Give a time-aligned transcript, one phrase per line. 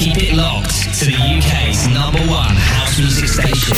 [0.00, 3.76] Keep it locked to the UK's number one house music station.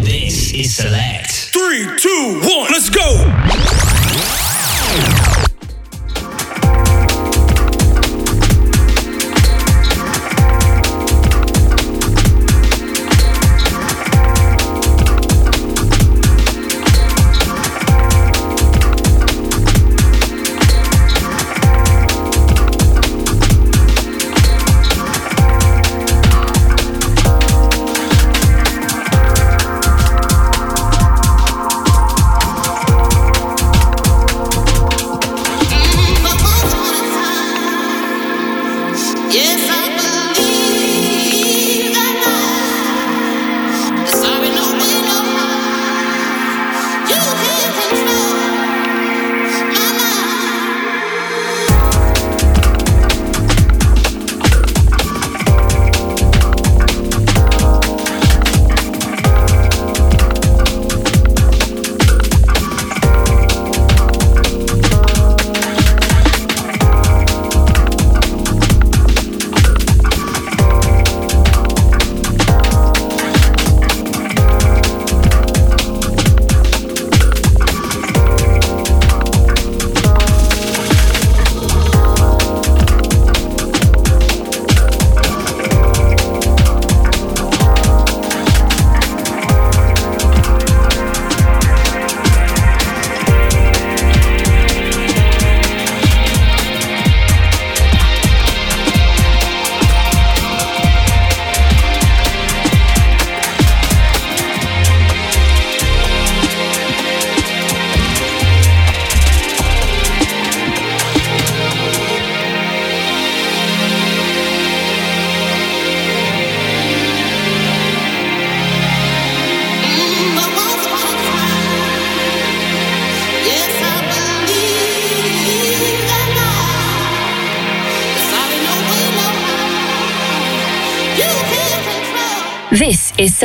[0.00, 1.30] This is Select.
[1.52, 3.28] Three, two, one, let's go!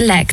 [0.03, 0.32] Select.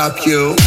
[0.00, 0.59] Stop you.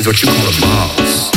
[0.00, 1.30] Is what you call a boss.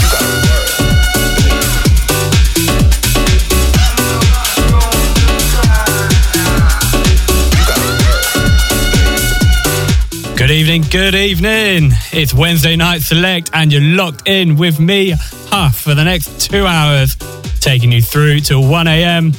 [10.38, 11.92] Good evening, good evening.
[12.14, 15.14] It's Wednesday Night Select, and you're locked in with me,
[15.50, 17.18] Huff, for the next two hours,
[17.60, 19.34] taking you through to 1 a.m.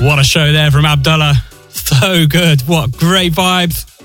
[0.00, 1.34] What a show there from Abdullah.
[1.68, 2.62] So good.
[2.62, 3.97] What great vibes.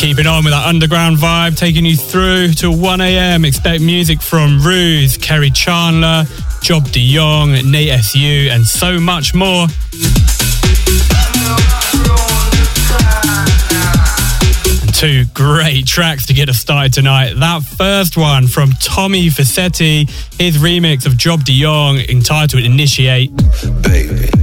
[0.00, 3.44] Keeping on with that underground vibe, taking you through to 1 a.m.
[3.44, 6.24] Expect music from Ruse, Kerri Chandler,
[6.62, 9.66] Job de Jong, Nate SU, and so much more.
[14.94, 17.34] two great tracks to get us started tonight.
[17.34, 20.08] That first one from Tommy Vercetti,
[20.38, 23.30] his remix of Job de Jong entitled Initiate.
[23.82, 24.39] Baby.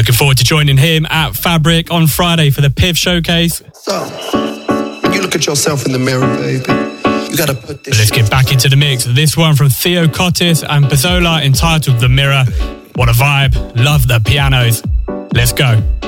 [0.00, 3.62] Looking forward to joining him at Fabric on Friday for the PIF showcase.
[3.74, 4.02] So,
[5.12, 6.64] you look at yourself in the mirror, baby,
[7.30, 7.98] you gotta put this.
[7.98, 9.04] Let's get back into the mix.
[9.04, 12.46] This one from Theo Cottis and Bazzola entitled The Mirror.
[12.94, 13.54] What a vibe.
[13.76, 14.82] Love the pianos.
[15.34, 15.99] Let's go.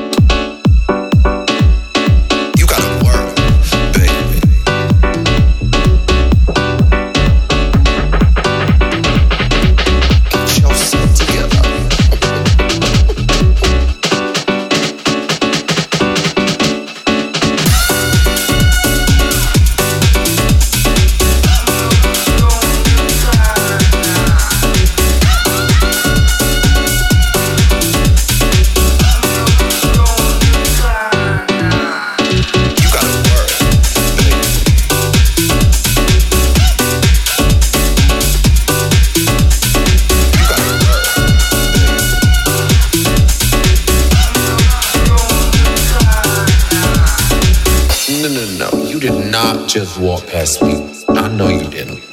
[49.73, 50.87] Just walk past me.
[51.09, 52.05] I know you didn't.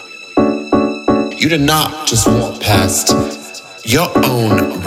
[1.38, 3.10] You did not just walk past
[3.84, 4.82] your own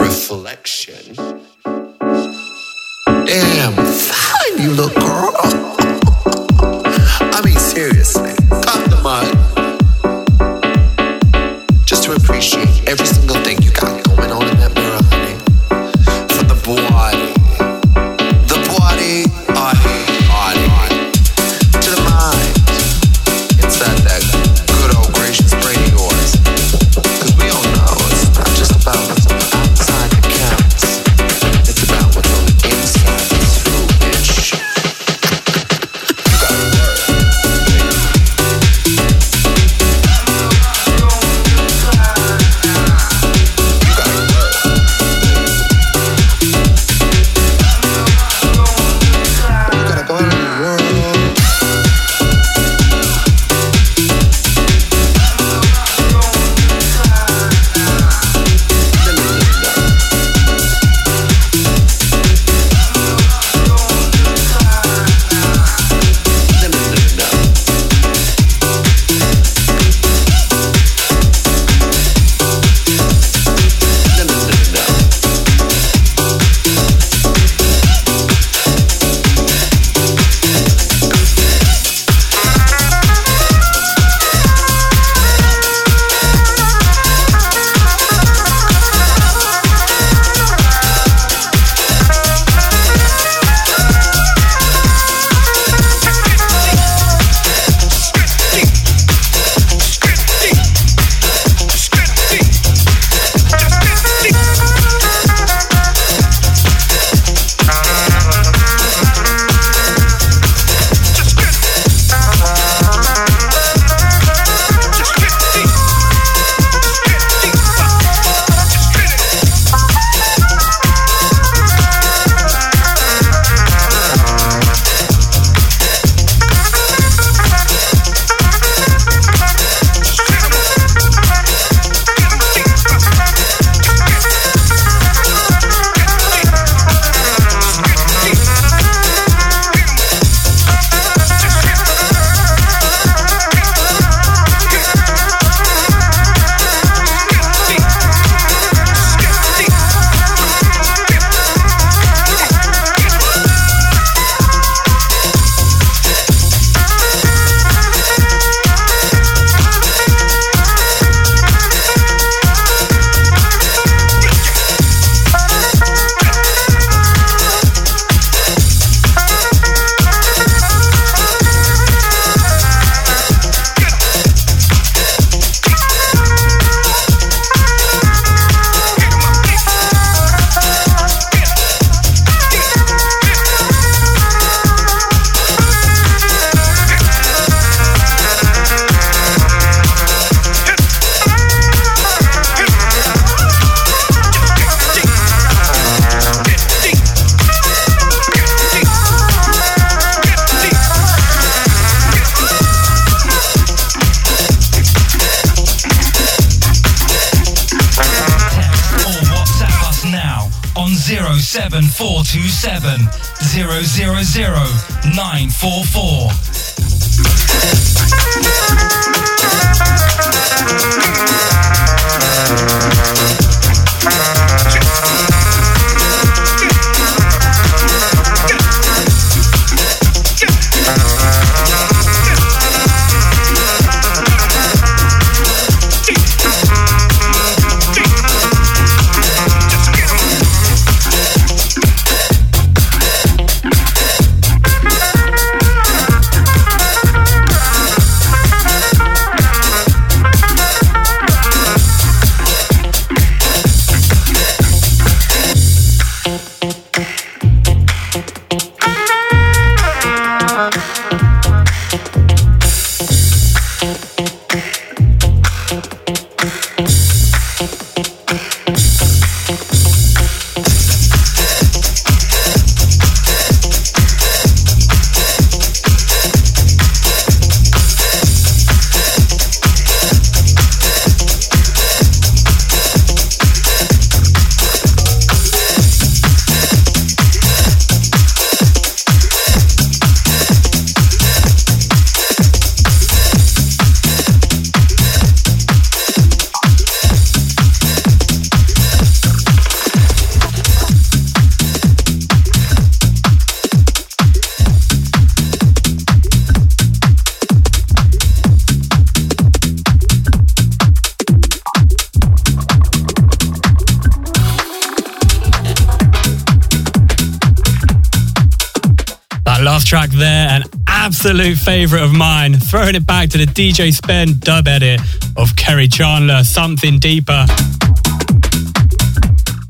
[321.33, 322.53] absolute favourite of mine.
[322.53, 324.99] Throwing it back to the DJ Spen dub edit
[325.35, 327.47] of Kerri Chandler, Something Deeper.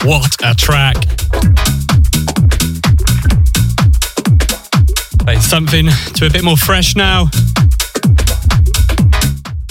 [0.04, 0.96] What a track.
[5.20, 7.28] Play something to a bit more fresh now.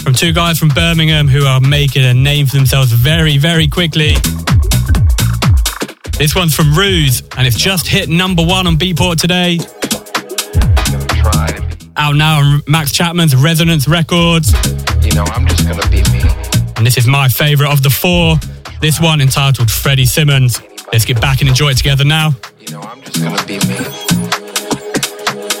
[0.01, 4.15] From two guys from Birmingham who are making a name for themselves very, very quickly.
[6.17, 9.59] This one's from Ruse, and it's just hit number one on Beatport today.
[11.95, 14.51] Out now on Max Chapman's Resonance Records.
[15.05, 16.21] You know, I'm just gonna be me.
[16.75, 18.37] And this is my favourite of the four.
[18.81, 20.59] This one entitled Freddie Simmons.
[20.91, 22.31] Let's get back and enjoy it together now.
[22.59, 23.77] You know, I'm just gonna be me.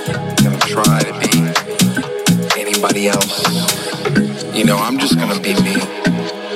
[0.09, 4.55] I'm Gonna try to be anybody else.
[4.55, 5.75] You know, I'm just gonna be me.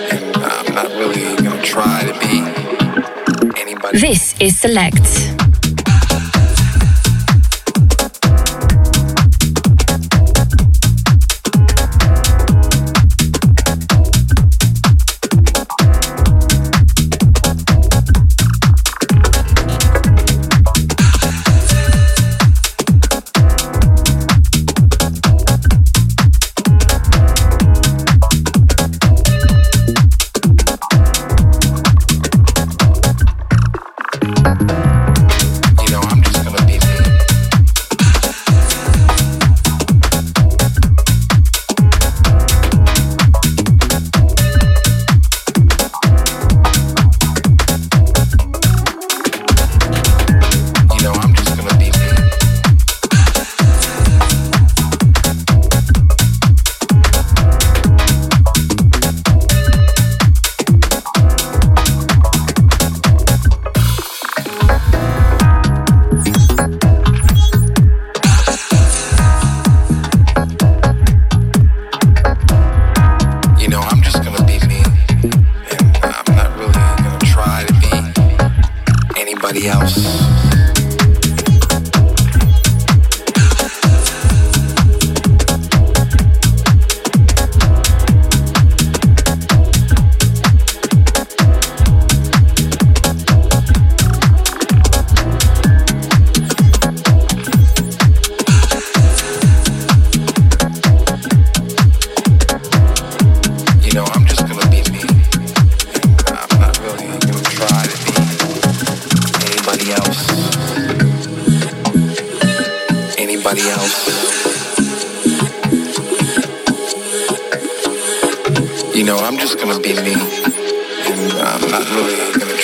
[0.09, 3.99] And I'm not really gonna try to be anybody.
[3.99, 5.36] This is Select.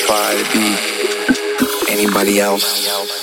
[0.05, 3.22] Spotify, anybody else.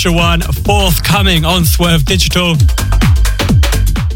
[0.00, 2.52] Special one forthcoming on Swerve Digital.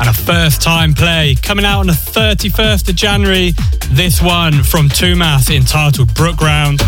[0.00, 3.52] And a first time play coming out on the 31st of January.
[3.90, 6.80] This one from Tumas entitled Brookground.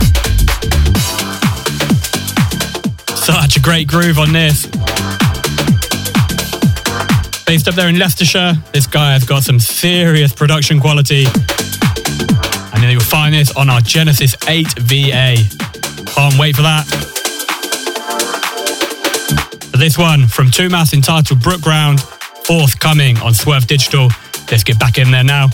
[3.19, 4.65] Such a great groove on this.
[7.45, 11.27] Based up there in Leicestershire, this guy has got some serious production quality.
[12.73, 15.37] And you'll find this on our Genesis 8 VA.
[16.07, 16.96] Can't wait for that.
[19.79, 22.01] This one from Tumas entitled Brookground,
[22.47, 24.09] forthcoming on Swerve Digital.
[24.51, 25.51] Let's get back in there now.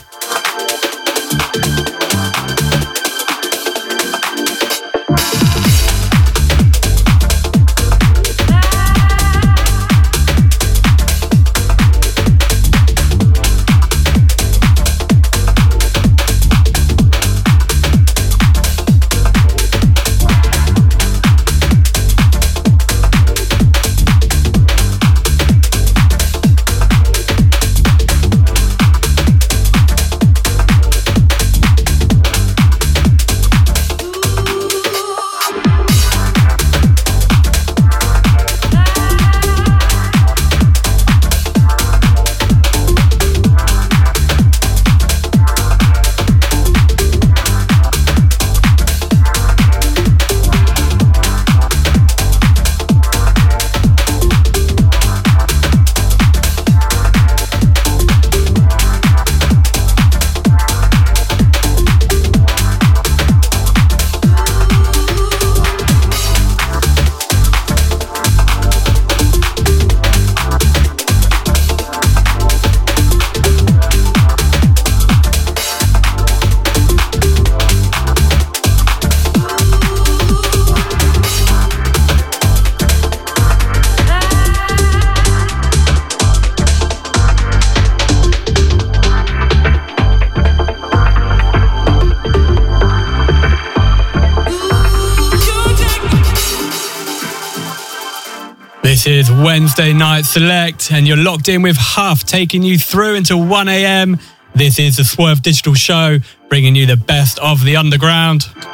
[99.53, 104.19] Wednesday Night Select, and you're locked in with Huff, taking you through until 1 a.m.
[104.55, 108.47] This is the Swerve Digital Show, bringing you the best of the underground.
[108.57, 108.67] And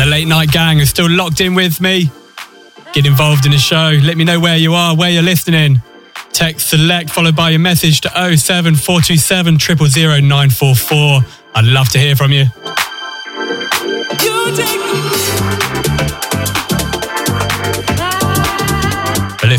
[0.00, 2.08] the late night gang is still locked in with me.
[2.92, 3.98] Get involved in the show.
[4.00, 5.82] Let me know where you are, where you're listening.
[6.32, 11.24] Text select followed by your message to 07427 000
[11.56, 12.44] I'd love to hear from you.
[15.82, 15.95] But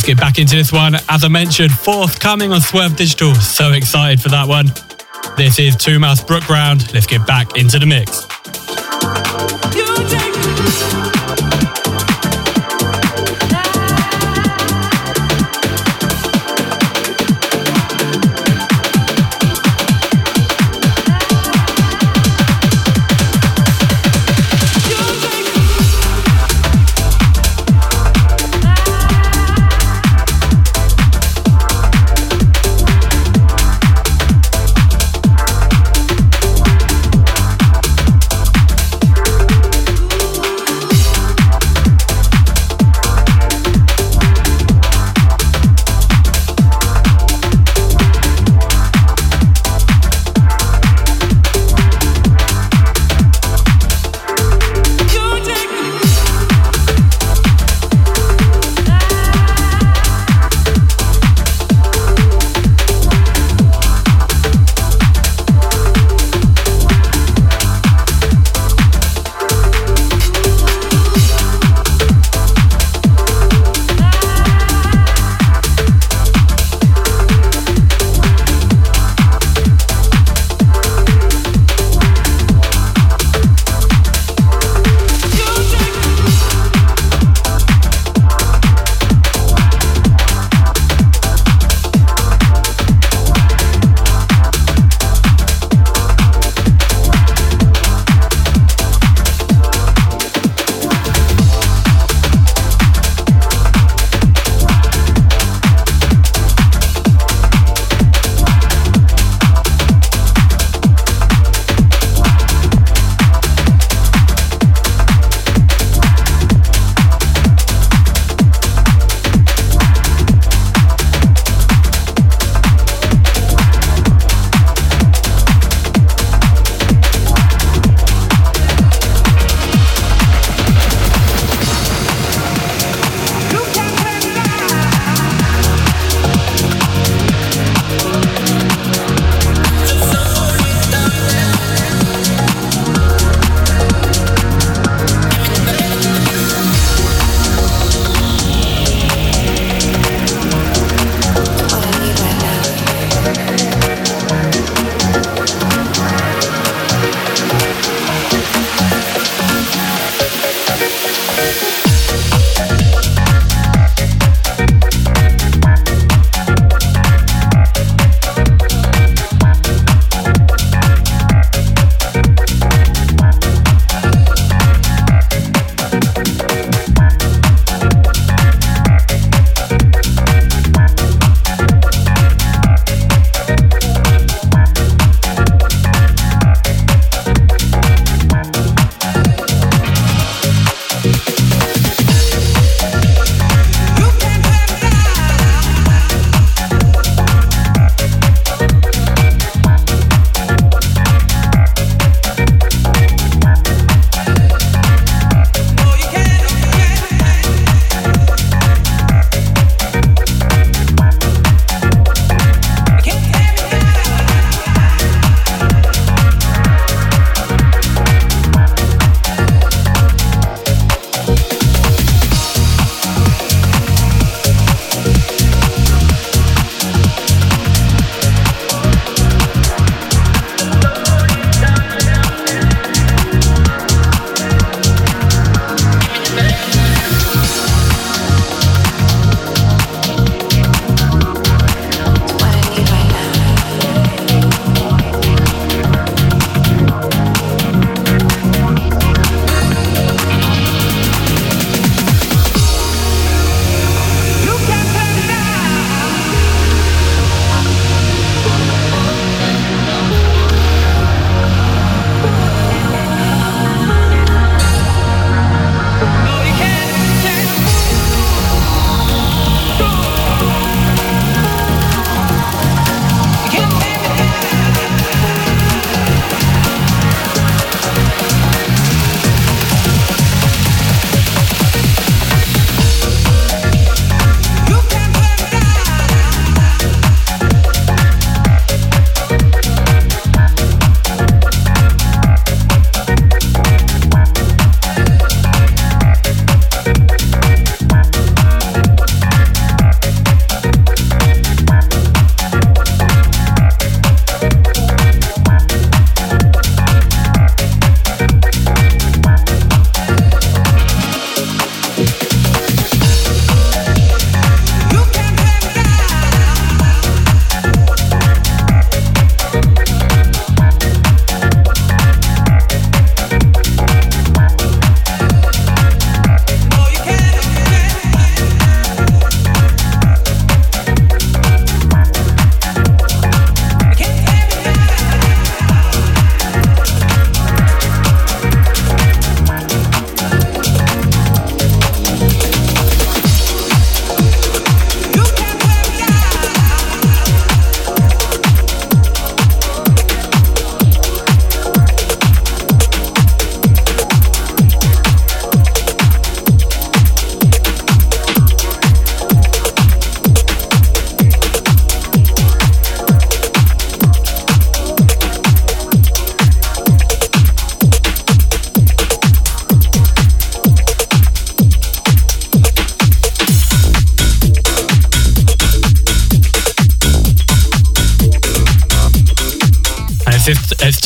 [0.08, 0.96] get back into this one.
[1.10, 3.36] As I mentioned, forthcoming on Swerve Digital.
[3.36, 4.68] So excited for that one.
[5.36, 6.94] This is Tumas Brook Brookground.
[6.94, 8.27] Let's get back into the mix.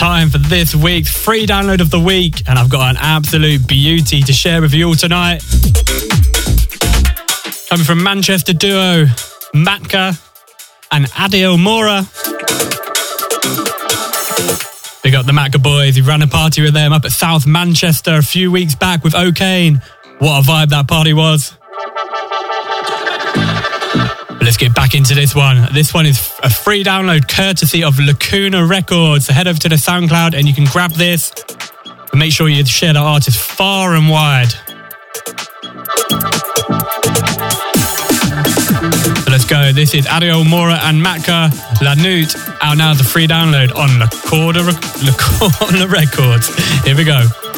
[0.01, 4.23] Time for this week's free download of the week, and I've got an absolute beauty
[4.23, 5.43] to share with you all tonight.
[7.69, 9.05] Coming from Manchester duo
[9.53, 10.17] Matka
[10.91, 12.01] and Adil Mora.
[15.03, 15.95] Big up the Matka boys.
[15.95, 19.13] We ran a party with them up at South Manchester a few weeks back with
[19.13, 19.83] O'Kane.
[20.17, 21.55] What a vibe that party was.
[24.41, 25.67] Let's get back into this one.
[25.71, 29.27] This one is a free download courtesy of Lacuna Records.
[29.27, 31.31] So head over to the SoundCloud and you can grab this.
[31.85, 34.51] But make sure you share the artist far and wide.
[39.23, 39.71] So let's go.
[39.71, 41.49] This is Ariel Mora and Matka
[41.79, 46.49] Lanut out now the free download on Lacuna Records.
[46.83, 47.50] Here we go.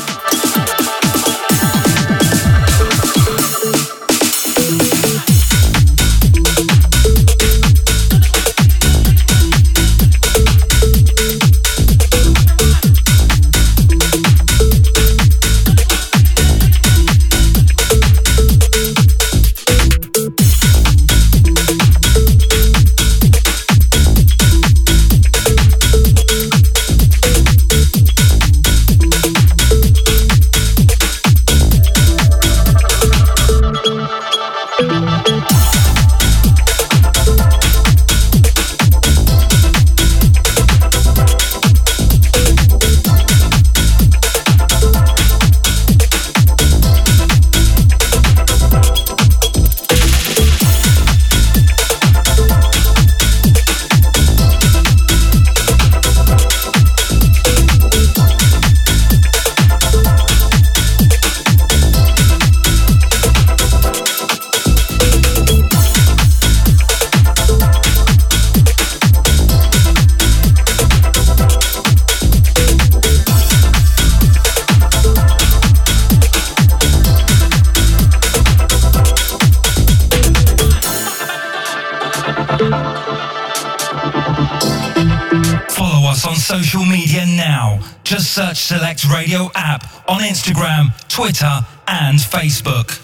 [88.64, 93.03] Select Radio app on Instagram, Twitter, and Facebook.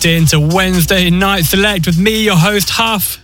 [0.00, 3.20] Locked in to Wednesday Night Select with me, your host, Huff.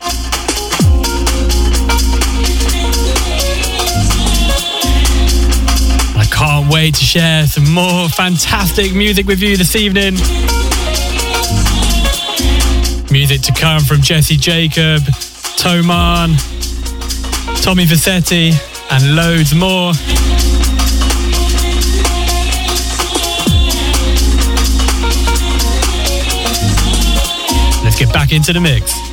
[6.17, 10.15] I can't wait to share some more fantastic music with you this evening.
[13.11, 15.01] Music to come from Jesse Jacob,
[15.57, 16.37] Toman,
[17.63, 18.53] Tommy Vassetti,
[18.91, 19.93] and loads more.
[27.97, 29.06] Get back into the mix.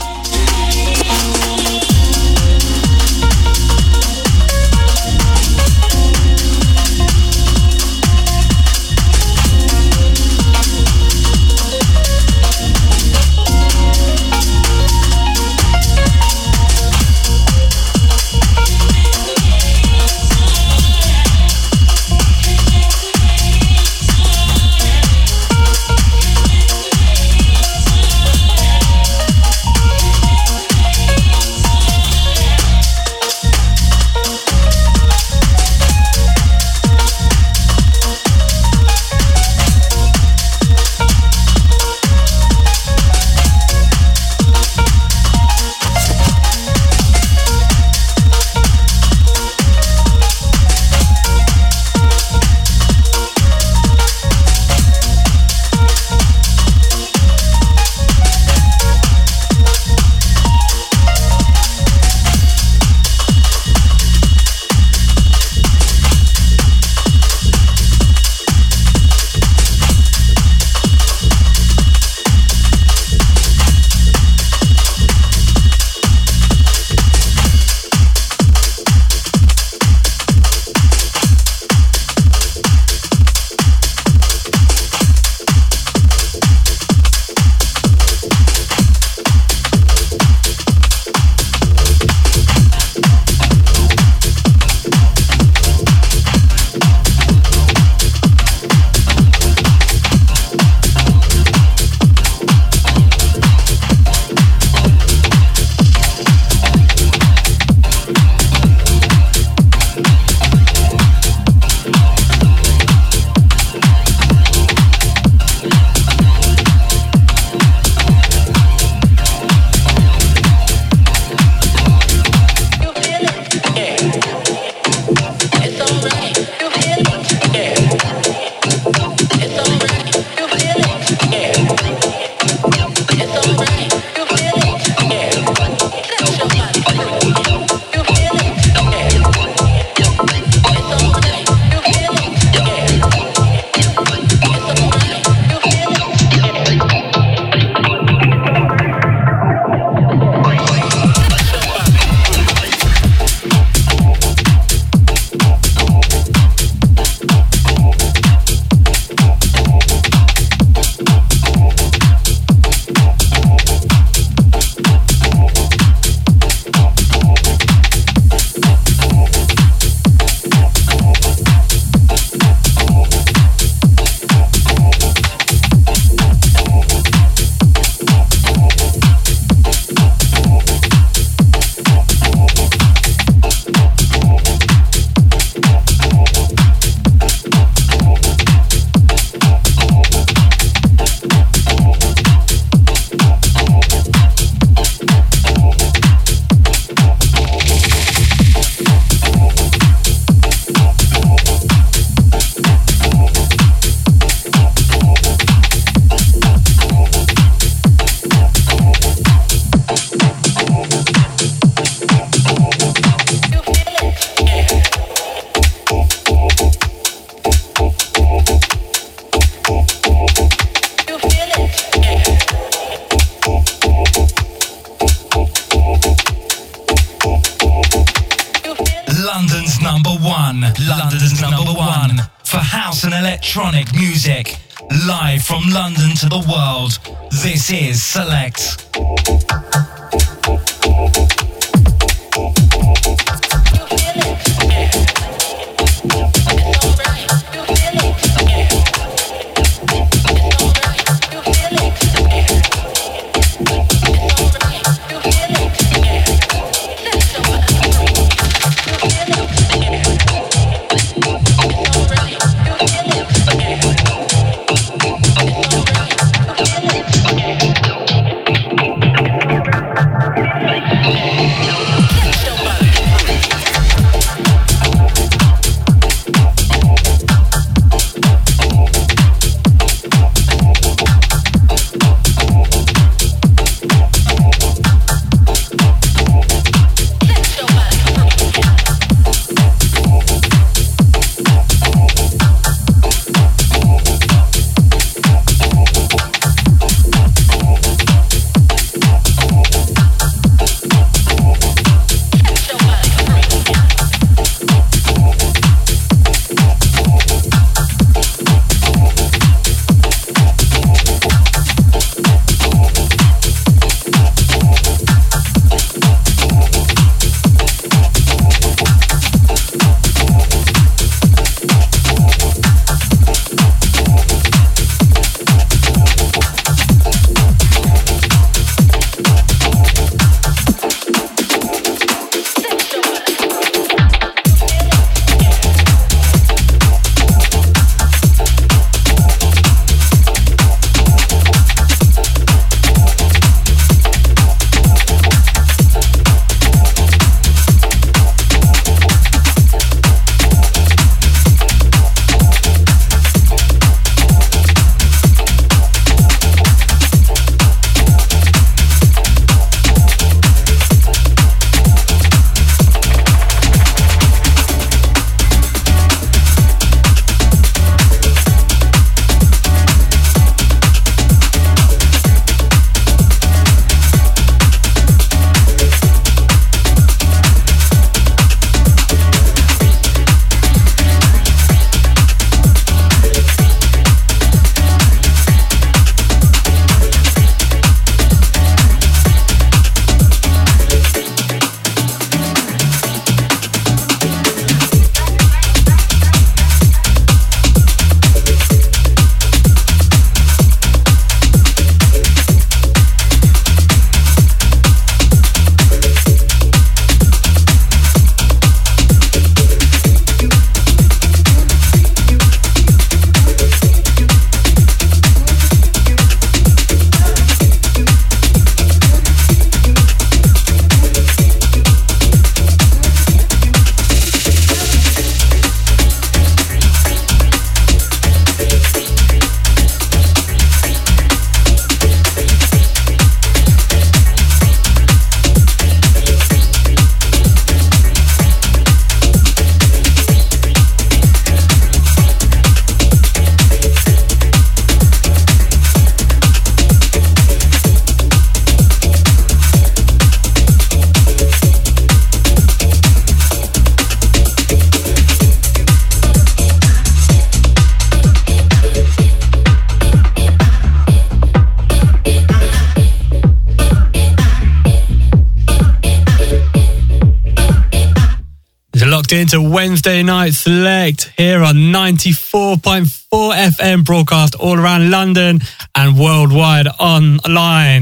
[469.53, 475.59] Into Wednesday Night Select here on 94.4 FM broadcast all around London
[475.95, 478.01] and worldwide online.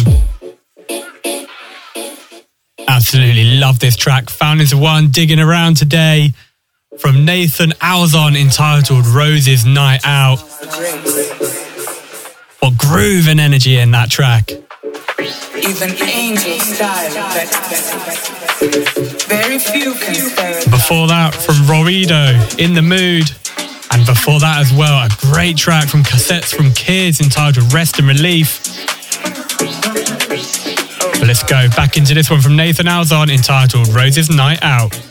[2.88, 4.30] Absolutely love this track.
[4.30, 6.32] Found this one digging around today
[7.00, 10.40] from Nathan Alzon entitled Rose's Night Out.
[12.60, 14.52] What groove and energy in that track.
[14.52, 18.12] Even angels style
[19.28, 20.31] very few can
[20.92, 23.32] Before that, from Rorido, In the Mood.
[23.92, 28.10] And before that as well, a great track from Cassettes from Kids entitled Rest and
[28.10, 28.62] Relief.
[31.18, 35.11] But let's go back into this one from Nathan Alzon entitled Rose's Night Out.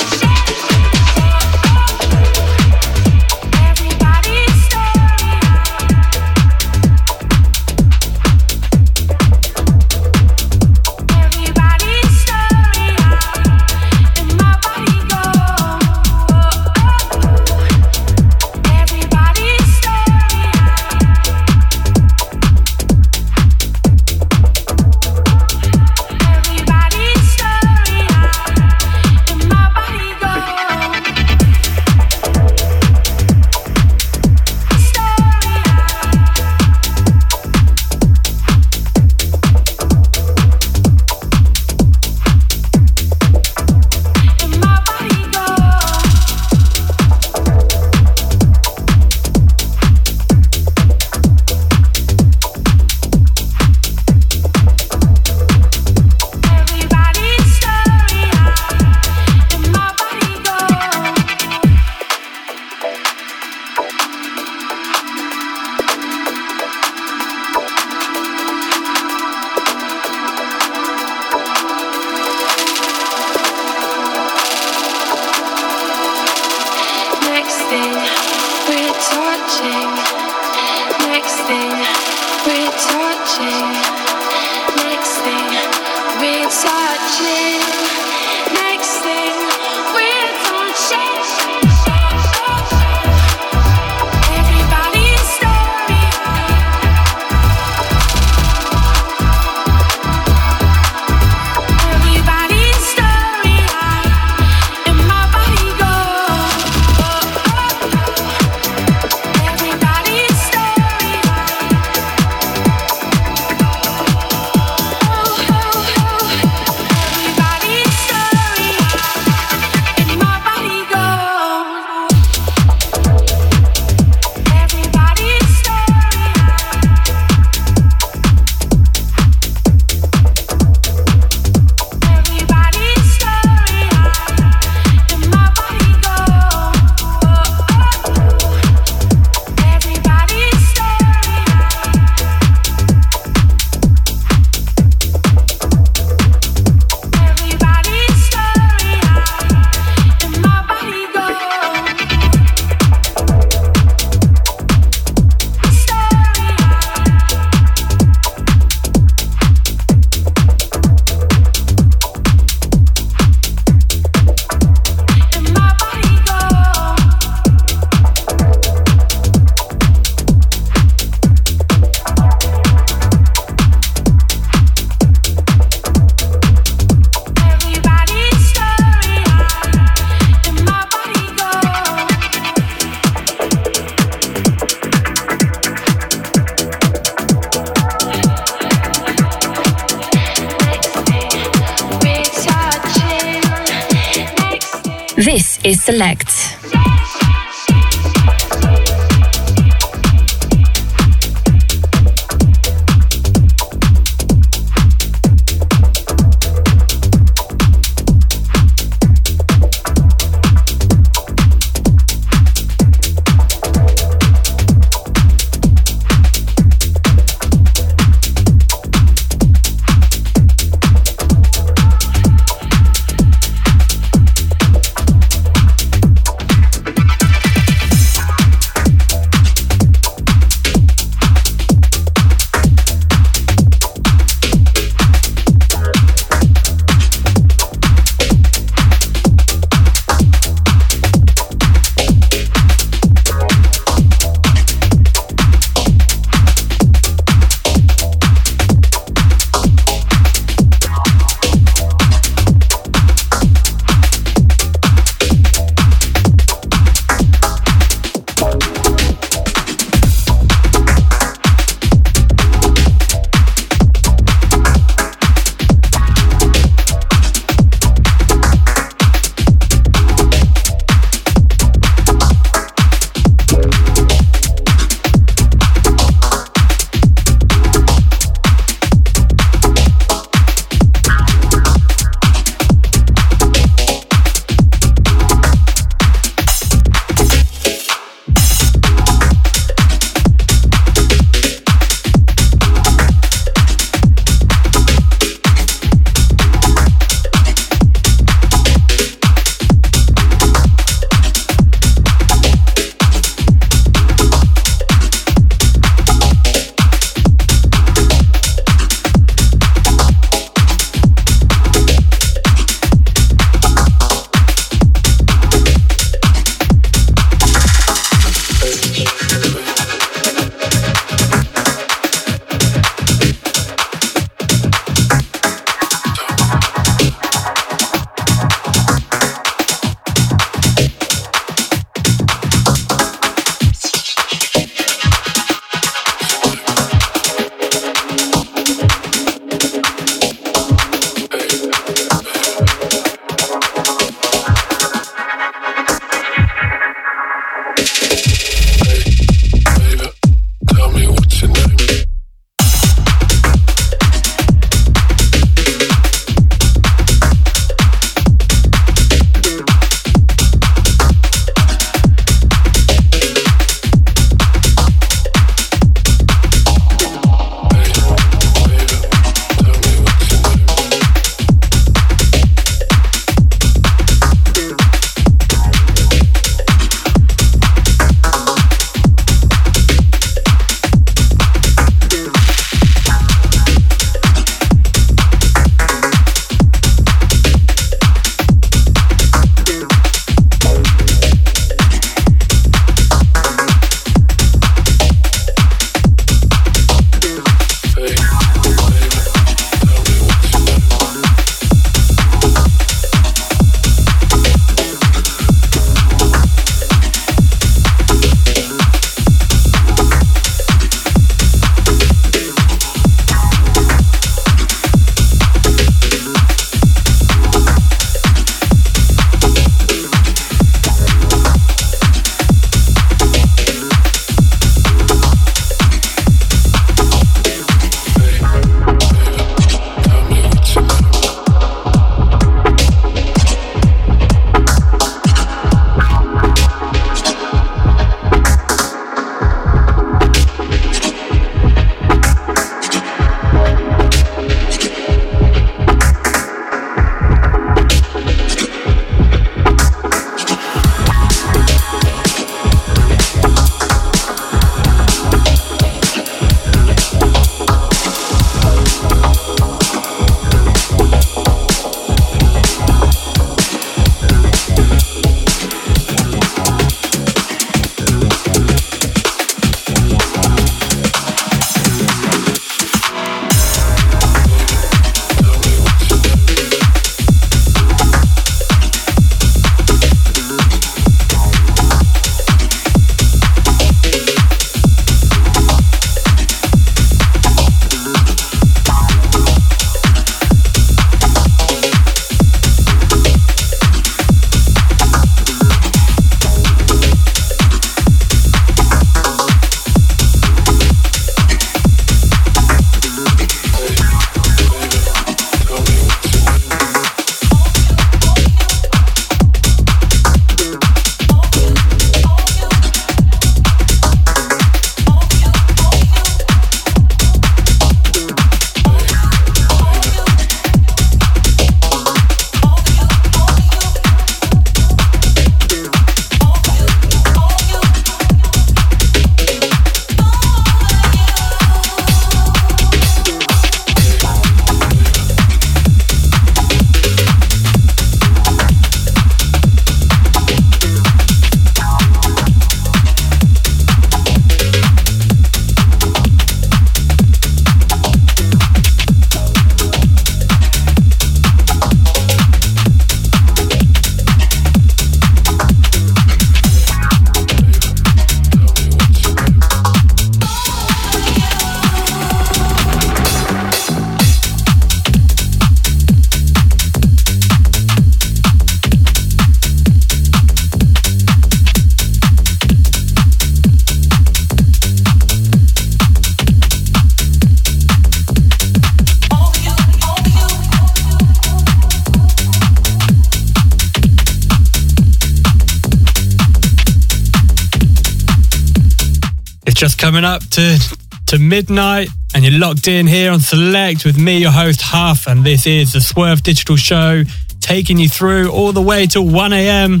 [589.84, 590.78] Just coming up to
[591.26, 595.44] to midnight, and you're locked in here on Select with me, your host Huff, and
[595.44, 597.22] this is the Swerve Digital Show,
[597.60, 600.00] taking you through all the way to 1 a.m.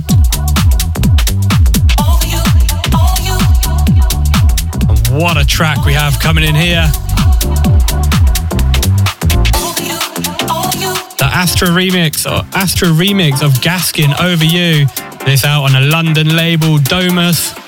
[5.20, 6.86] What a track we have coming in here.
[11.18, 14.86] The Astra remix, or Astra remix of Gaskin Over You.
[15.26, 17.63] This out on a London label, Domus.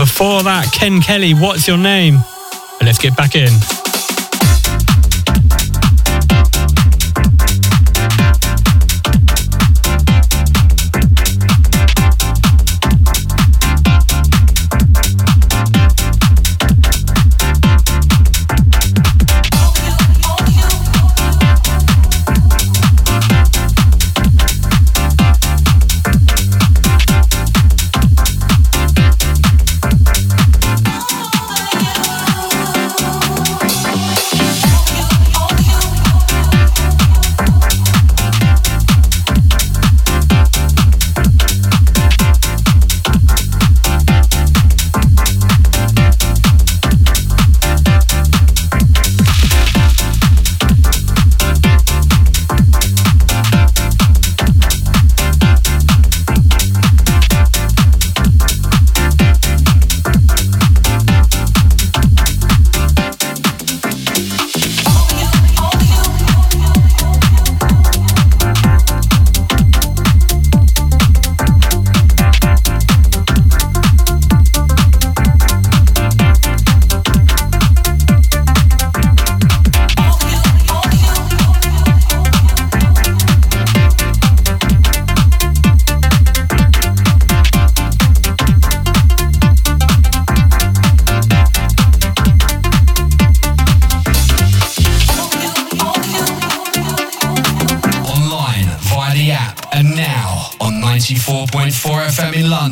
[0.00, 2.14] Before that, Ken Kelly, What's Your Name?
[2.78, 3.79] And let's get back in.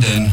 [0.00, 0.27] London,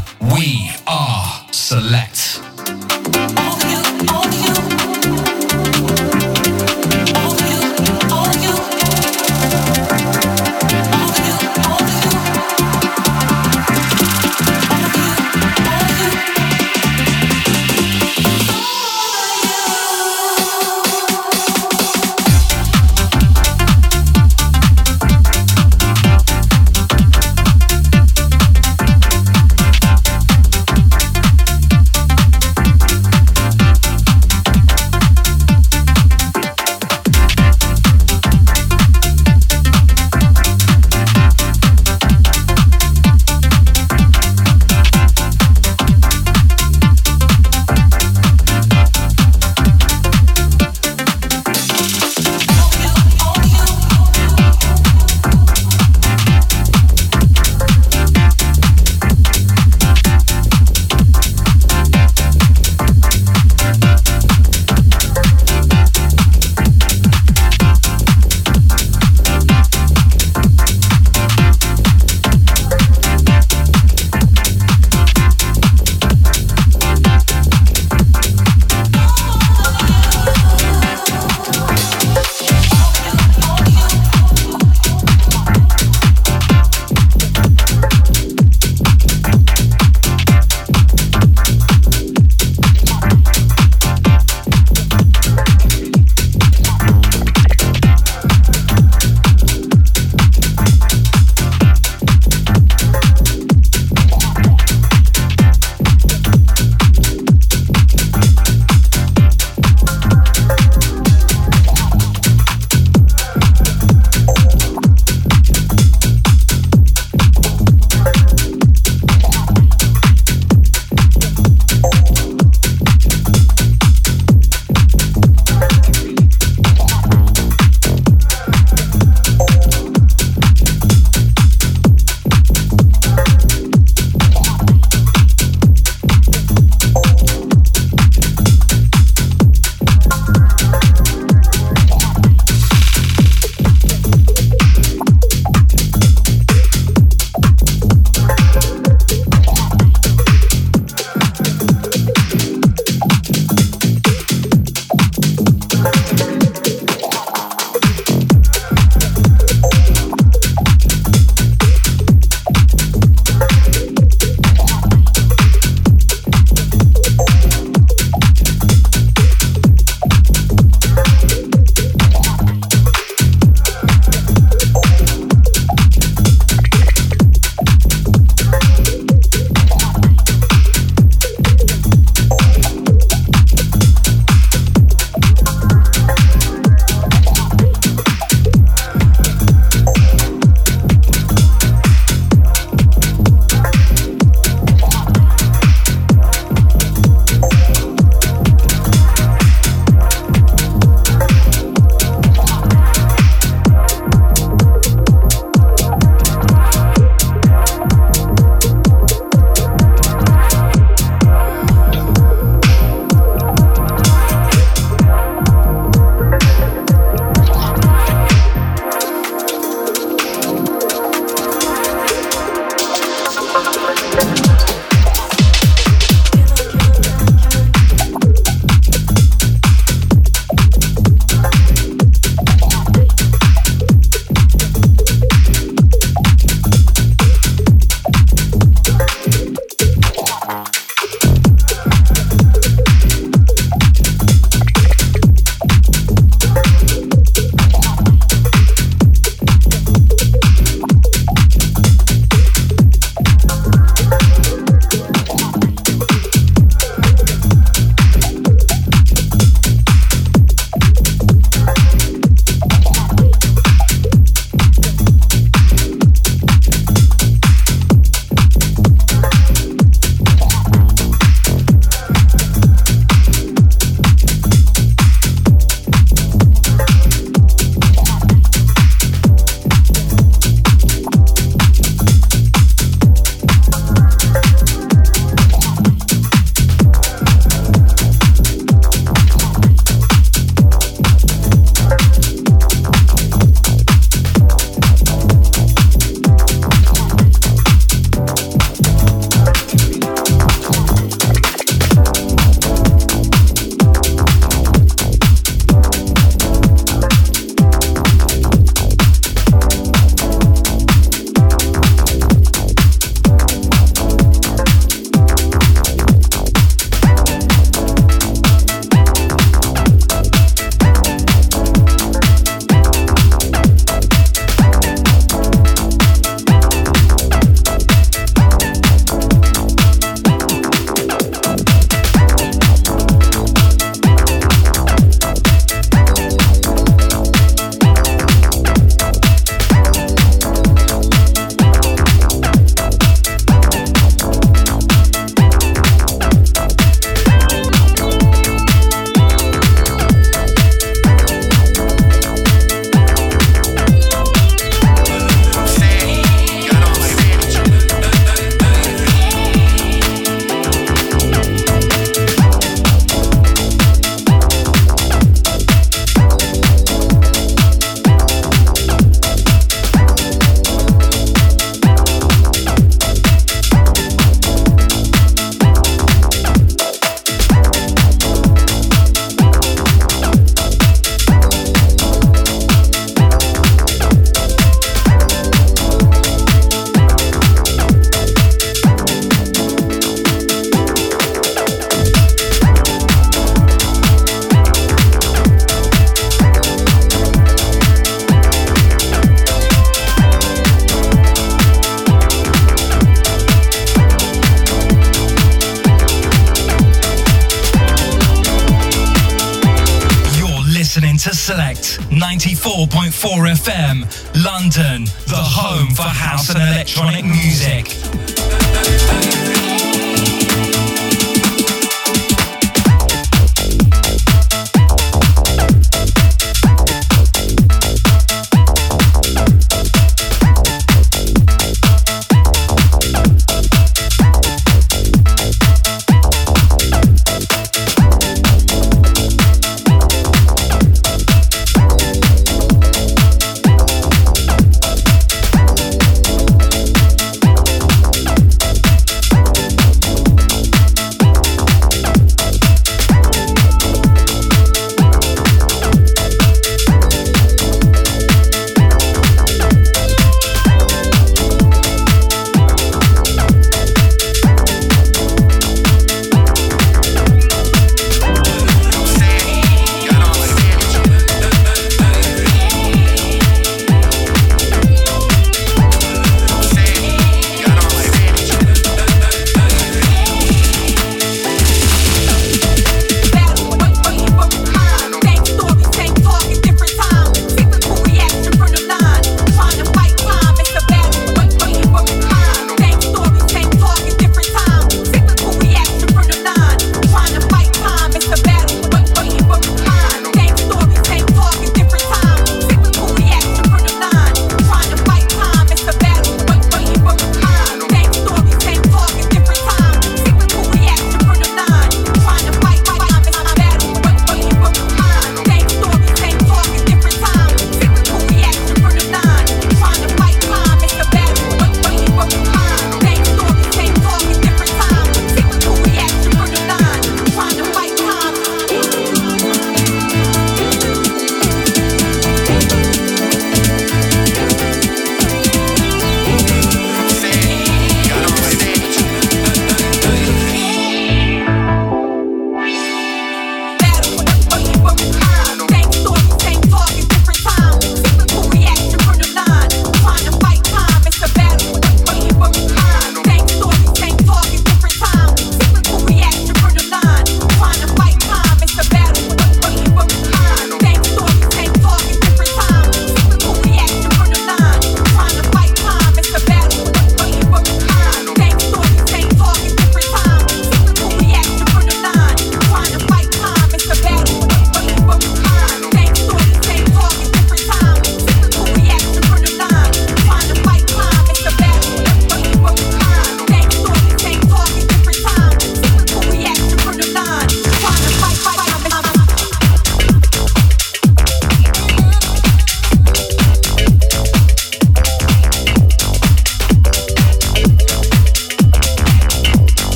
[411.46, 417.86] Select 94.4 FM, London, the home for house and electronic music.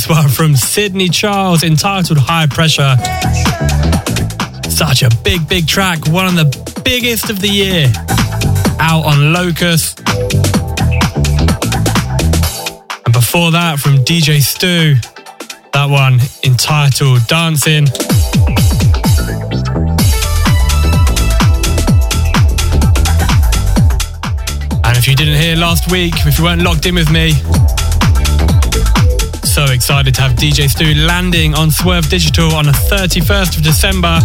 [0.00, 2.96] This one from Sydney Charles entitled High Pressure.
[4.70, 7.92] Such a big, big track, one of the biggest of the year.
[8.80, 10.00] Out on Locust.
[13.04, 14.94] And before that, from DJ Stu,
[15.74, 17.86] that one entitled Dancing.
[24.82, 27.34] And if you didn't hear last week, if you weren't locked in with me,
[29.66, 34.18] so excited to have DJ Stu landing on Swerve Digital on the 31st of December.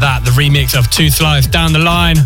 [0.00, 2.16] That, the remix of Two Slides Down the Line,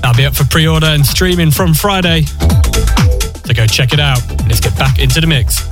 [0.00, 2.22] that'll be up for pre order and streaming from Friday.
[2.22, 4.20] So go check it out.
[4.48, 5.69] Let's get back into the mix.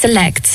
[0.00, 0.49] Select.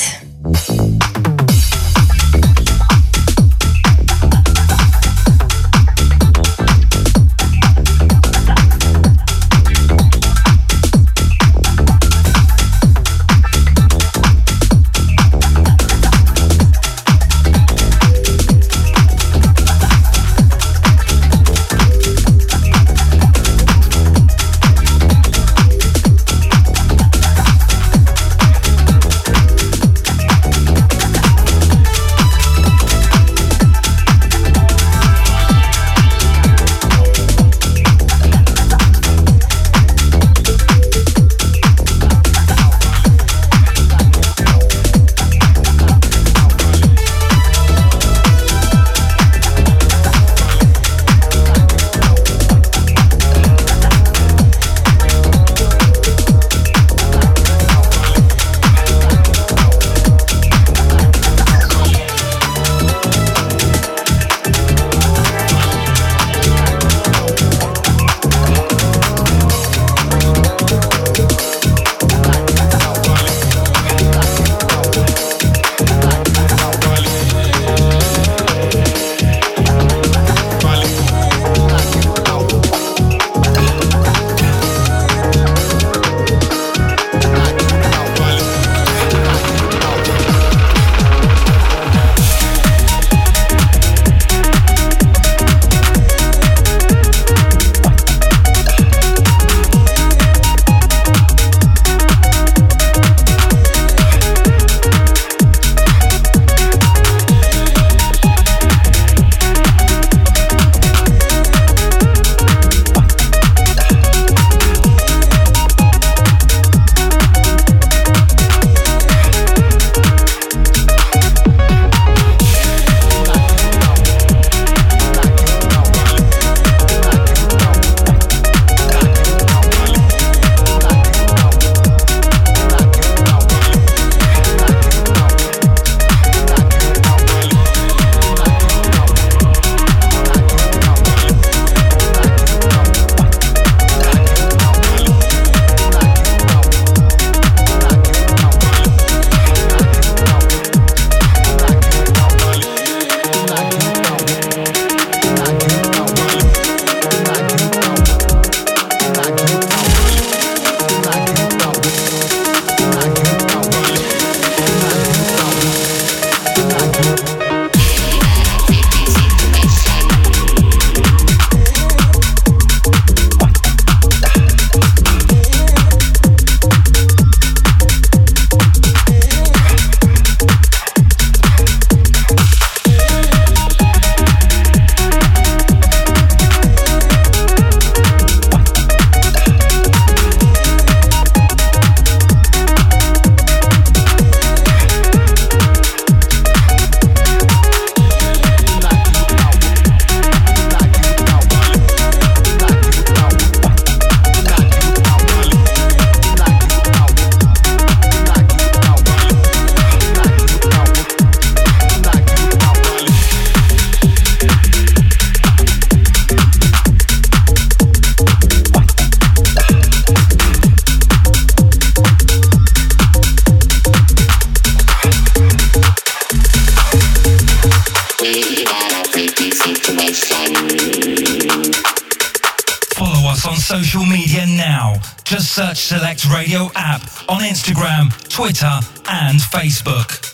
[239.66, 240.25] Facebook.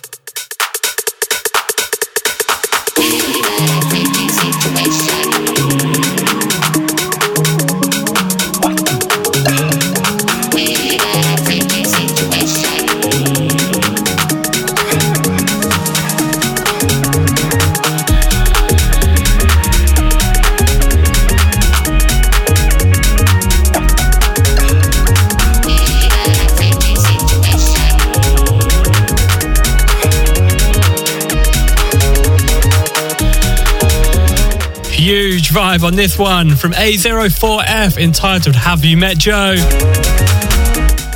[35.53, 39.55] Vibe on this one from A04F entitled Have You Met Joe?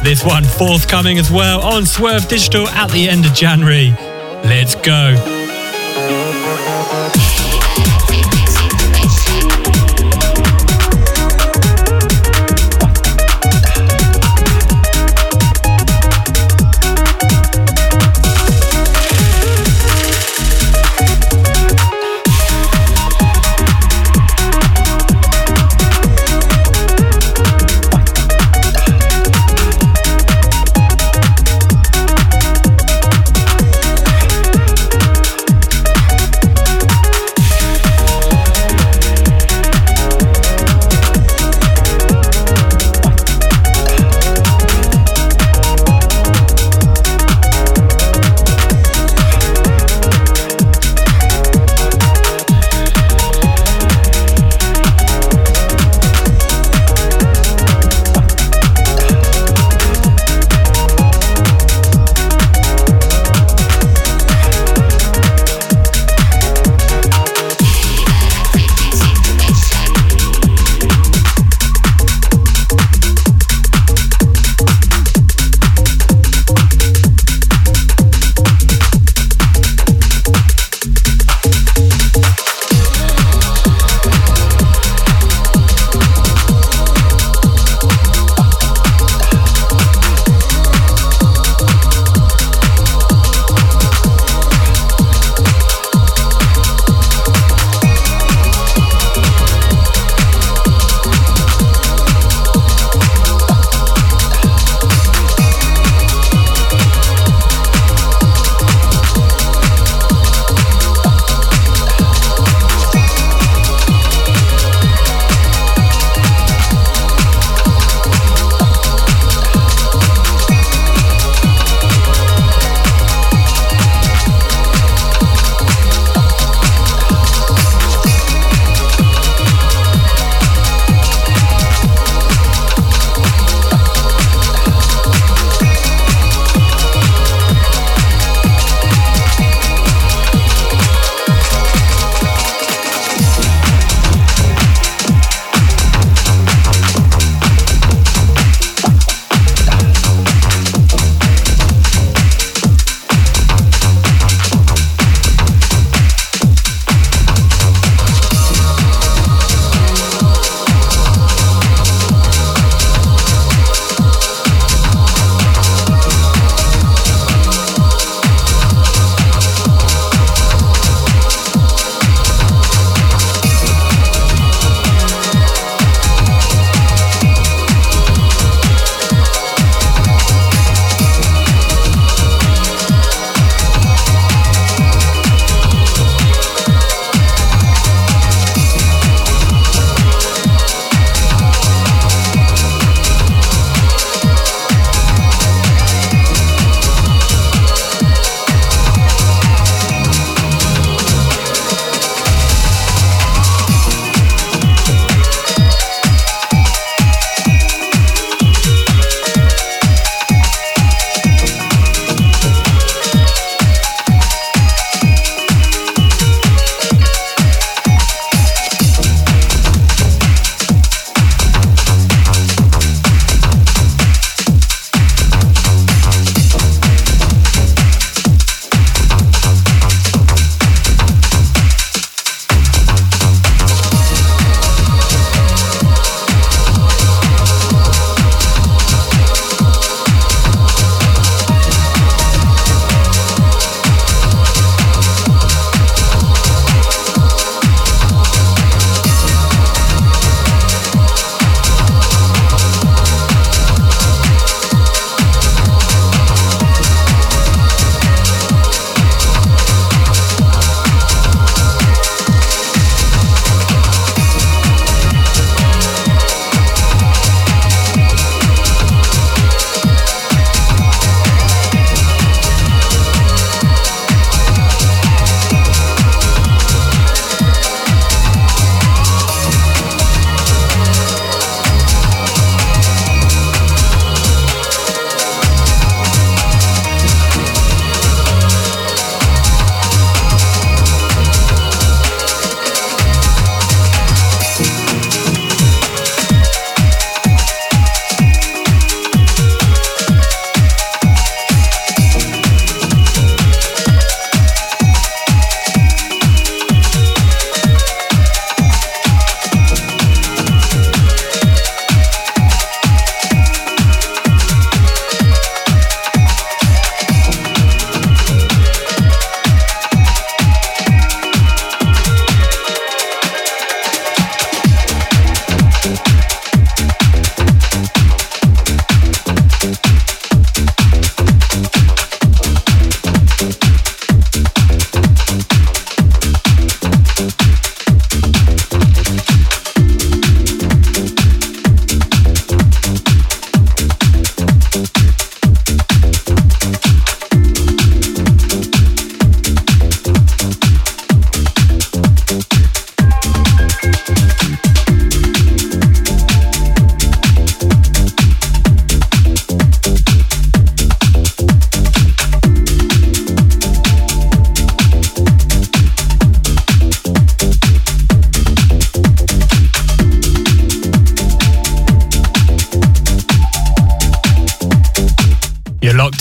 [0.03, 3.91] This one forthcoming as well on Swerve Digital at the end of January.
[4.45, 5.15] Let's go.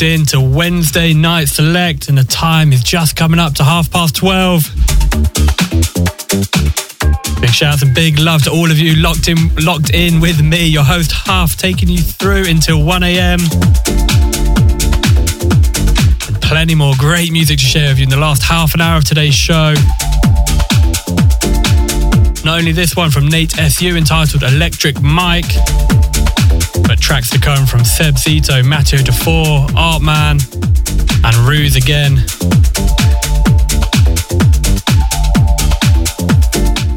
[0.06, 4.16] In to Wednesday Night Select, and the time is just coming up to half past
[4.16, 4.64] 12.
[7.42, 10.42] Big shout out and big love to all of you locked in locked in with
[10.42, 13.40] me, your host Half, taking you through until 1 a.m.
[16.42, 19.06] Plenty more great music to share with you in the last half an hour of
[19.06, 19.74] today's show.
[22.44, 25.52] Not only this one from Nate SU entitled Electric Mike,
[27.00, 30.40] tracks to come from Seb Zito, Matteo DeFore, Artman,
[31.24, 32.18] and Ruse again.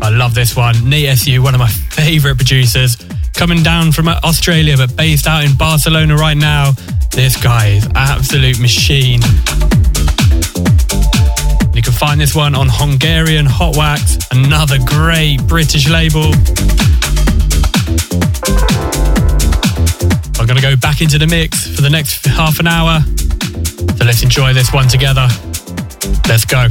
[0.02, 0.88] I love this one.
[0.88, 2.96] Nate SU, one of my favourite producers,
[3.34, 6.72] coming down from Australia but based out in Barcelona right now.
[7.12, 9.20] This guy is absolute machine.
[11.74, 16.32] You can find this one on Hungarian Hot Wax, another great British label.
[20.48, 23.02] Going to go back into the mix for the next half an hour.
[23.98, 25.28] So let's enjoy this one together.
[26.26, 26.68] Let's go.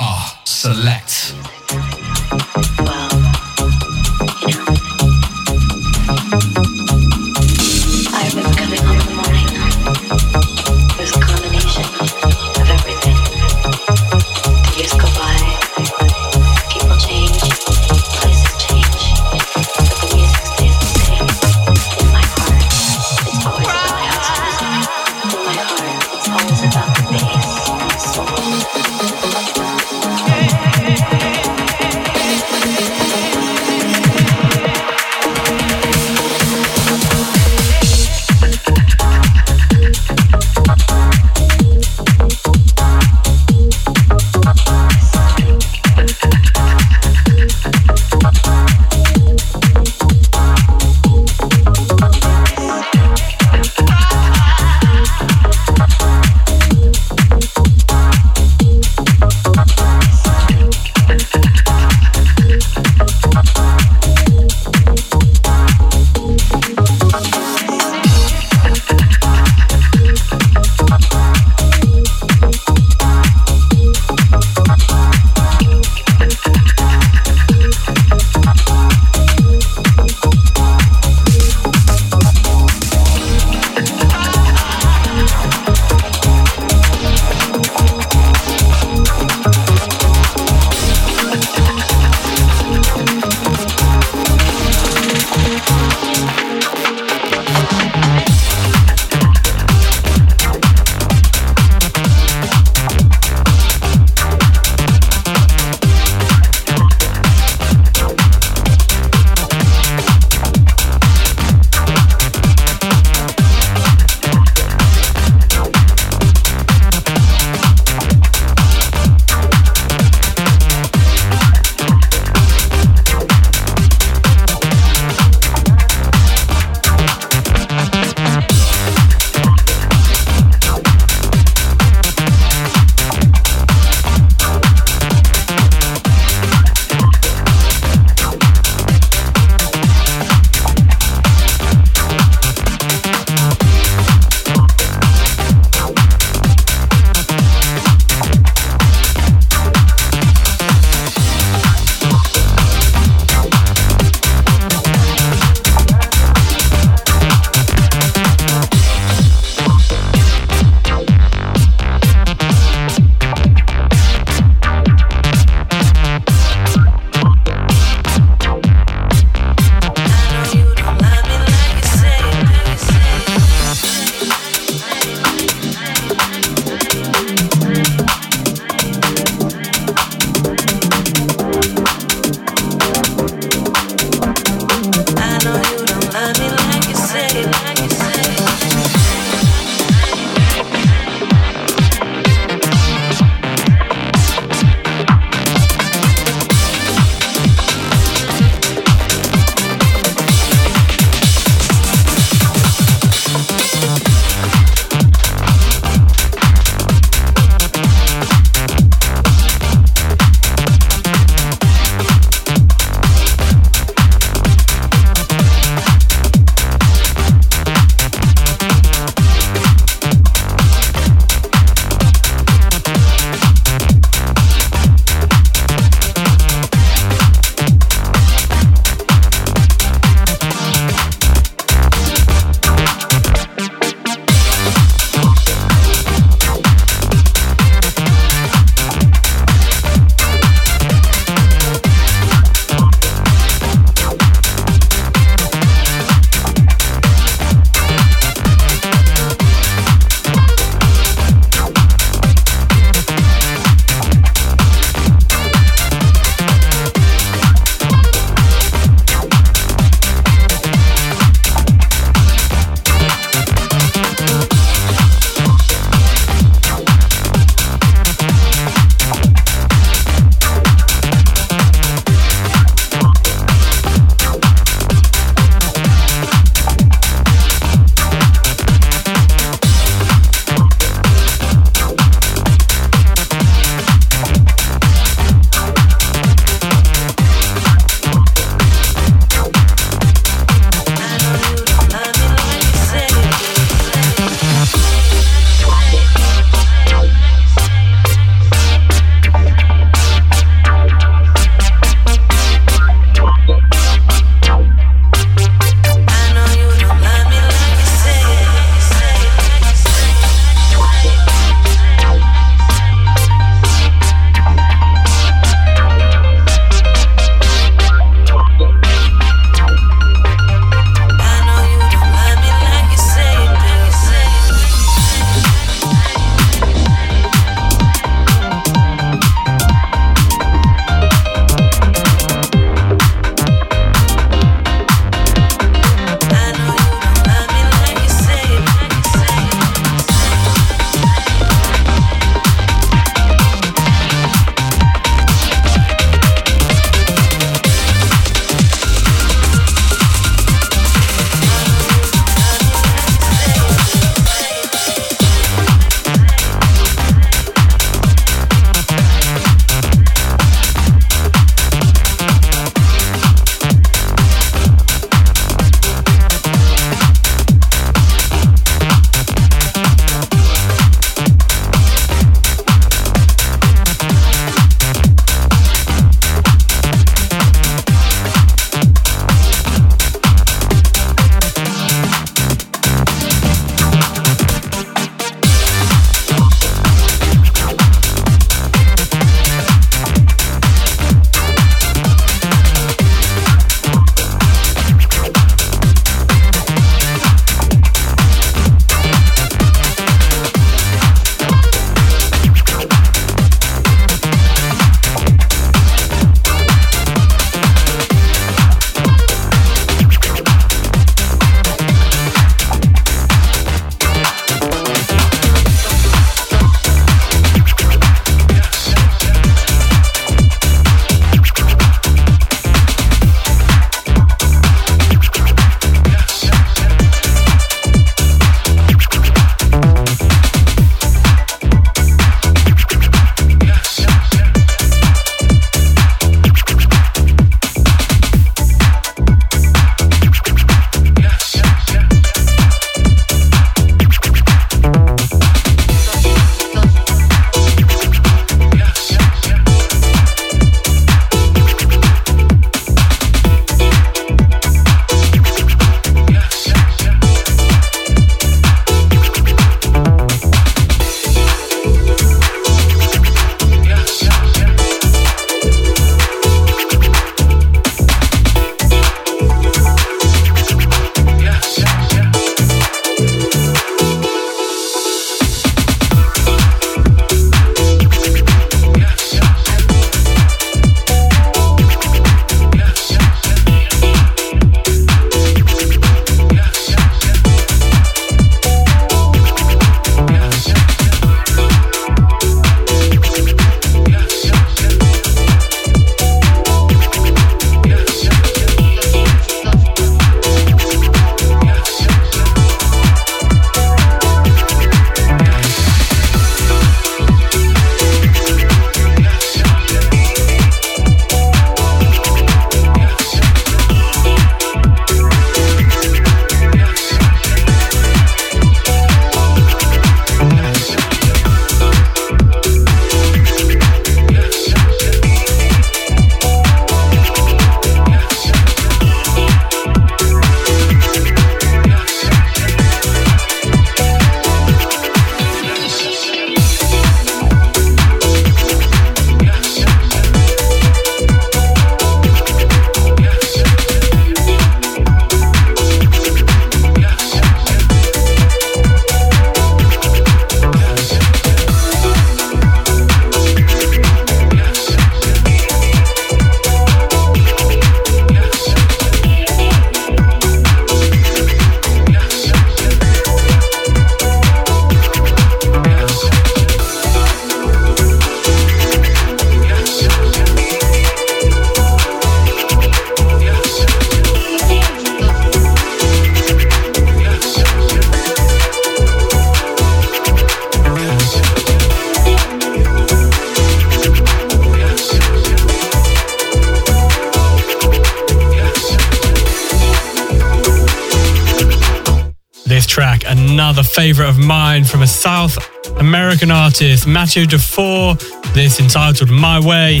[593.96, 595.56] Favourite of mine from a South
[595.98, 598.14] American artist, Mathieu Dufour.
[598.52, 600.00] This entitled My Way.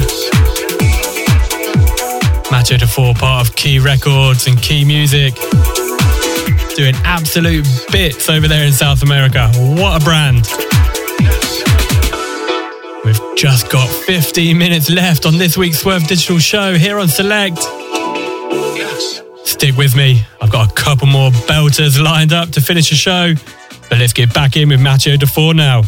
[2.50, 5.34] Mathieu Dufour, part of Key Records and Key Music.
[6.76, 9.48] Doing absolute bits over there in South America.
[9.56, 10.46] What a brand.
[13.02, 17.60] We've just got 15 minutes left on this week's Swerve Digital show here on Select.
[19.46, 20.20] Stick with me.
[20.42, 23.32] I've got a couple more belters lined up to finish the show.
[23.88, 25.82] But let's get back in with Mathieu Dufour now.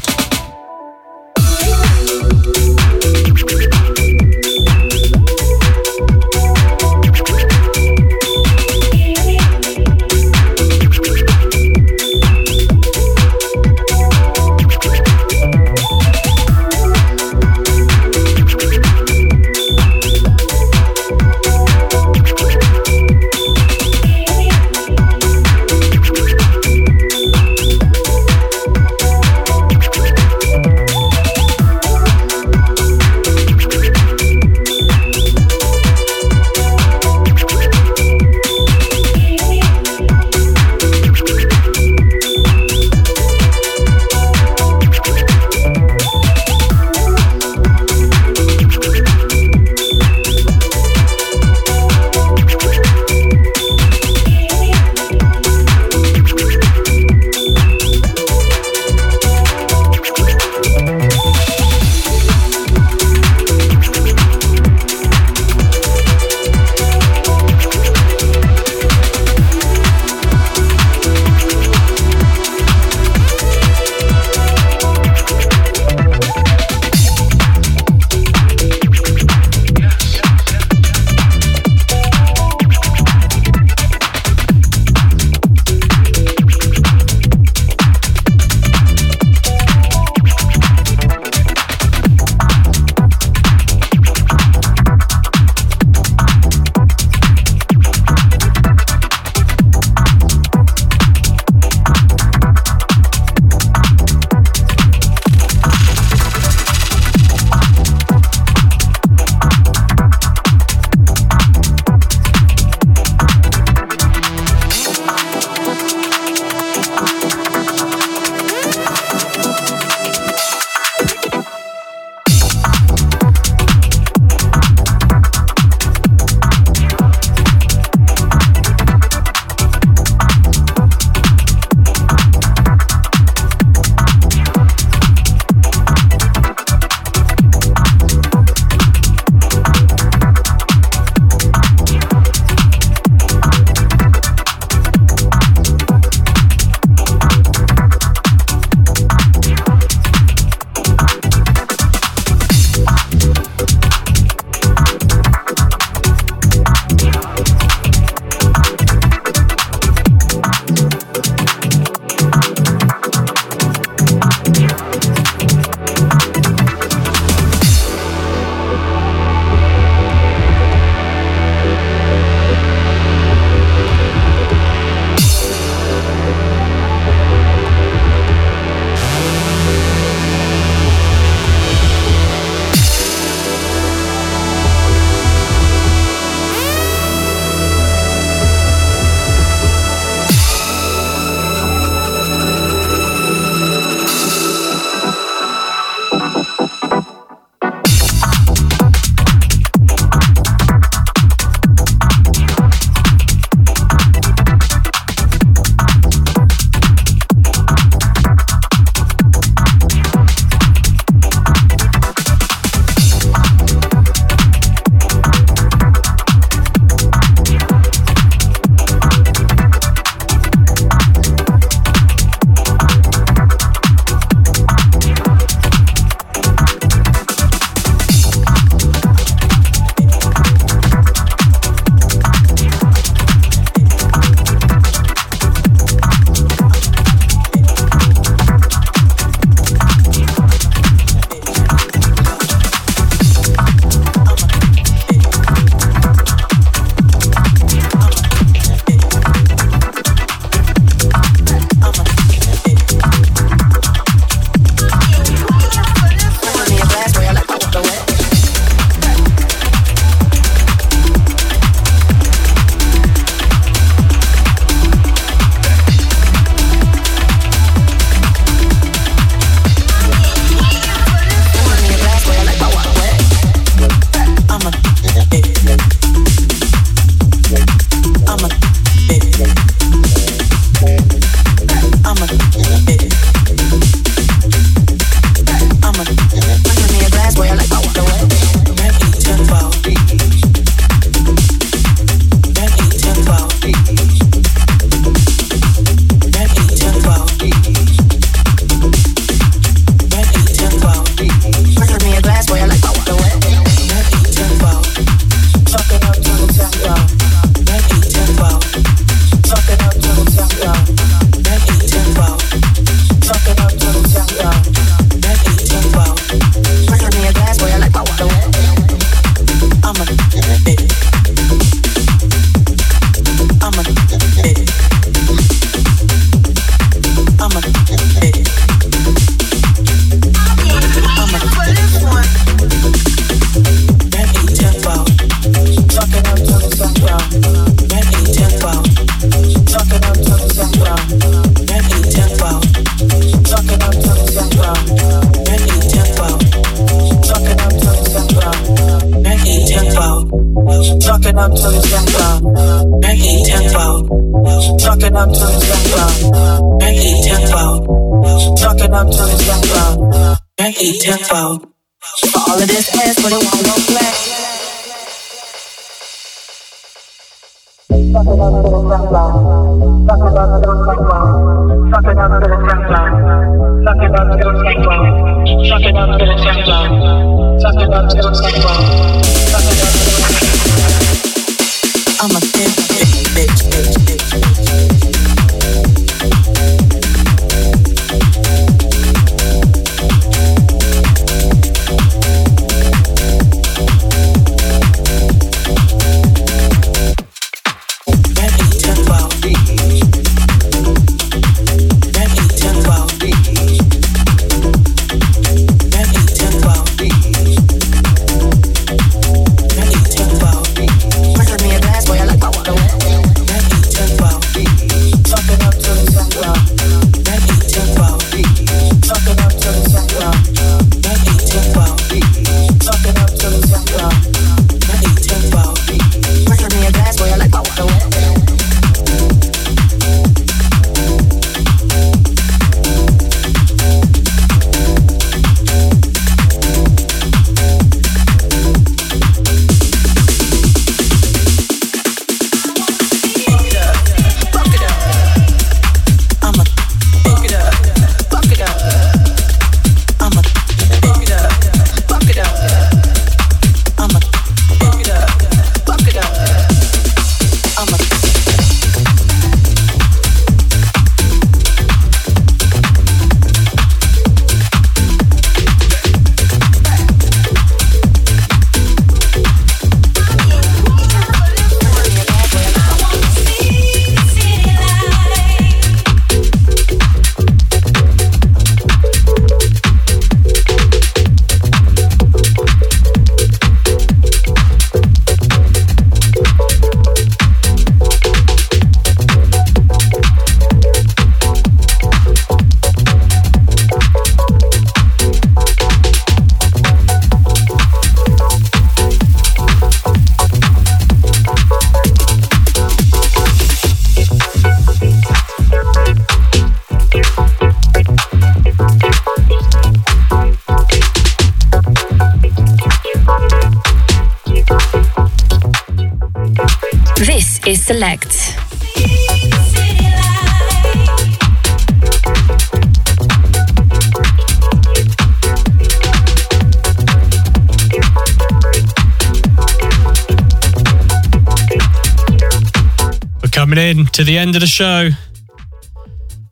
[534.39, 535.11] End of the show.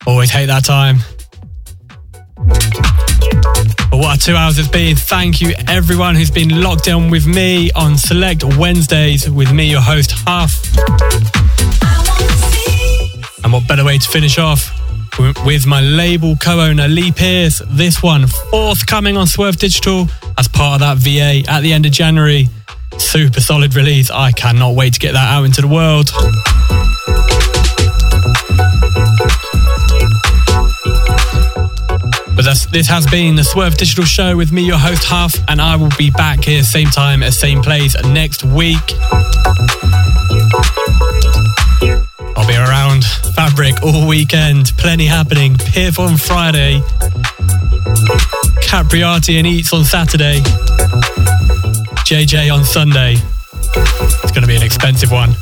[0.07, 0.99] Always hate that time.
[3.91, 4.97] But what two hours it's been.
[4.97, 9.81] Thank you, everyone who's been locked in with me on Select Wednesdays with me, your
[9.81, 10.63] host, Huff.
[13.45, 14.71] And what better way to finish off
[15.19, 17.63] with my label co owner, Lee Pierce.
[17.71, 20.09] This one, forthcoming on Swerve Digital
[20.39, 22.49] as part of that VA at the end of January.
[22.99, 24.11] Super solid release.
[24.11, 26.11] I cannot wait to get that out into the world.
[32.57, 35.77] That's, this has been the Swerve Digital Show with me, your host Huff, and I
[35.77, 38.81] will be back here same time at same place next week.
[42.35, 43.05] I'll be around
[43.35, 45.59] Fabric all weekend, plenty happening.
[45.59, 46.81] Piff on Friday,
[48.65, 50.41] Capriati and Eats on Saturday,
[52.09, 53.17] JJ on Sunday.
[54.23, 55.35] It's going to be an expensive one.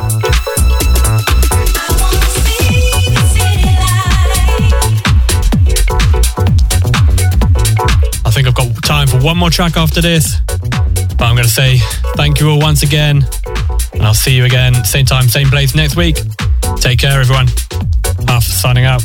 [9.24, 10.36] One more track after this.
[10.46, 11.78] But I'm going to say
[12.14, 13.24] thank you all once again.
[13.94, 16.16] And I'll see you again, same time, same place next week.
[16.76, 17.46] Take care, everyone.
[18.28, 19.02] Huff signing out.